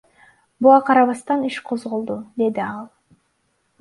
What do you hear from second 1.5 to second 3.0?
козголду,— деди ал.